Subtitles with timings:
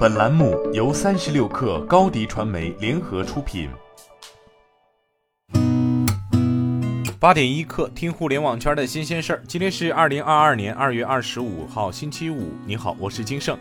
[0.00, 3.68] 本栏目由三十六氪高低传媒联合出品。
[7.18, 9.42] 八点一刻，听互联网圈的新鲜事儿。
[9.46, 12.54] 今天是二零二二年二月二十五号，星期五。
[12.64, 13.58] 你好，我是金盛。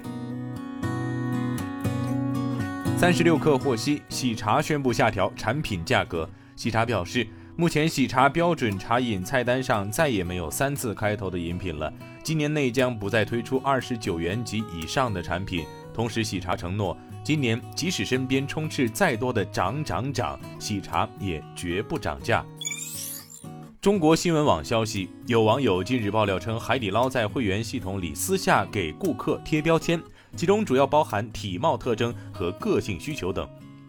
[2.98, 6.30] 三十六氪获悉，喜茶宣布下调产品价格。
[6.56, 7.28] 喜茶表示，
[7.58, 11.92] 目前喜茶标准茶饮菜单上再也没有三字开头的饮品了，
[12.24, 15.66] 今年内将不再推出二十九元及以上的产品。
[16.00, 22.42] 同时，喜茶承诺，今年即使身边充斥再多的涨涨涨，喜茶也绝不涨价。
[23.82, 30.02] 中国新闻网消息，有网友近日爆料称，海底捞在会员系统里私下给顾客贴标签，
[30.38, 33.46] 其中主要包含体貌特征和个性需求等。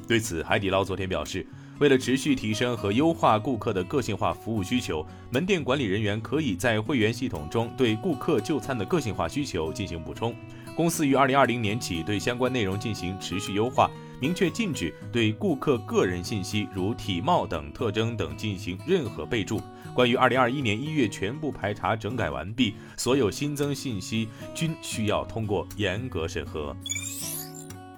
[0.09, 1.47] 对此，海底捞昨天表示，
[1.81, 10.35] 为了持续提升和优化顾客的个性化服务需求，门店管理人员可以在会员系统中对顾客就餐的个性化需求进行补充。
[10.77, 13.91] 公司于二零二零年起对相关内容进行持续优化，
[14.21, 19.59] 明确禁止对顾客个人信息如体貌等特征等进行任何备注。
[19.95, 26.77] 关于二零二一年一月全部排查整改完毕，所有新增信息均需要通过严格审核。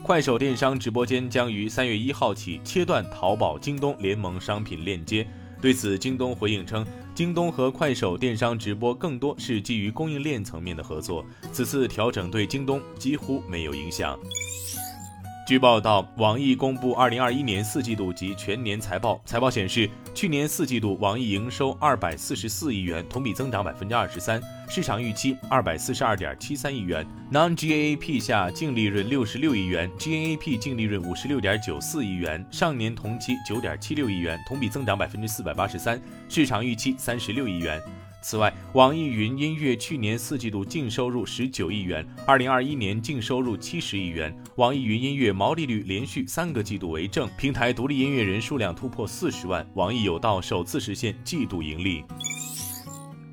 [0.03, 5.25] 快手电商直播间将于三月一号起切断淘宝、京东联盟商品链接。
[5.61, 6.85] 对此，京东回应称。
[7.15, 14.19] 京东和快手电商直播更多是基于供应链层面的合作，此次调整对京东几乎没有影响。
[15.45, 19.21] 据报道，网易公布二零二一年四季度及全年财报。
[19.25, 27.05] 财报显示，去年四季度网易营收二百四十四亿元，同比增长百分之二十三，市场预期二百四十二点七三亿元。
[27.33, 37.83] Non-GAAP 下净利润六十六亿元，GAAP 净利润五十六点九四亿元，上年同期九点七六亿元，同比增长百分之四百八十三，市场预期三十六亿元。
[38.23, 44.35] 此外，网易云音乐去年四季度净收入十九亿元，二零二一年净收入七十亿元。
[44.57, 52.05] 网易云音乐毛利率连续三个季度为正，平台独立音乐人数量突破四十万，网易有道首次实现季度盈利。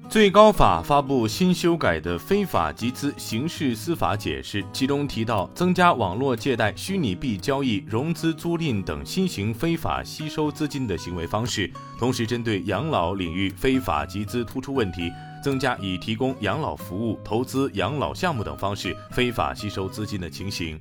[0.10, 15.12] 最高法发布新修改的非法集资刑事司法解释，其中提到增加网络借贷、虚拟币交易、融资租赁等新型非法吸收资金的行为方式，同时针对养老领域非法集资突出问题，
[15.44, 20.80] 增加以提供养老服务、投资养老项目等方式非法吸收资金的情形。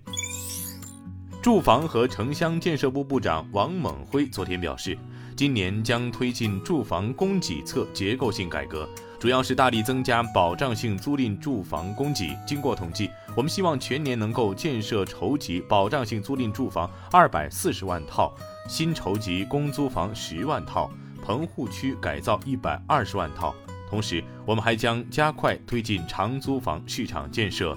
[1.48, 4.98] 住房和城乡建设部部长王猛辉昨天表示，
[5.34, 8.86] 今年将推进住房供给侧结构性改革。
[9.18, 12.36] 主要是大力增加保障性租赁住房供给。
[12.46, 18.30] 经过统计，我们希望全年能够建设筹集保障性租赁住房二百四十万套，
[18.68, 20.90] 新筹集公租房十万套，
[21.24, 23.54] 棚户区改造一百二十万套。
[23.88, 27.74] 同时，我们还将加快推进长租房市场建设。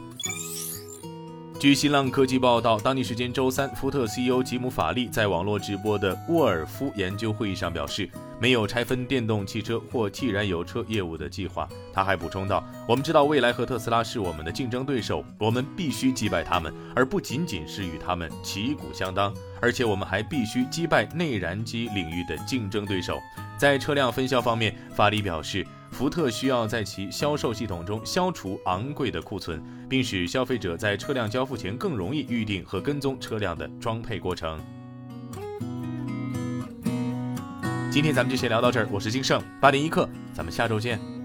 [1.61, 11.69] 据新浪科技报道，当地时间周三，福特 CEO 吉姆·法利在网络直播的沃尔夫研究会议上表示，没有拆分电动汽车或汽燃油车业务的计划。
[11.93, 19.31] 他还补充道：“我们知道未来和特斯拉是我们的竞争对手，我们必须击败他们，而不仅仅是与他们旗鼓相当。
[19.61, 23.19] 而且我们还必须击败内燃机领域的竞争对手。”
[23.55, 25.63] 在车辆分销方面，法利表示。
[26.01, 34.59] 福特需要在其销售系统中消除昂贵的库存，并使消费者在车辆交付前更容易预定和跟踪车辆的装配过程。
[37.91, 41.20] 今天咱们就先聊到这儿，我是金盛，八点一刻，咱们下周见。